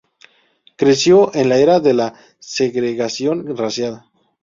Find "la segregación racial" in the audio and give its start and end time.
1.93-4.01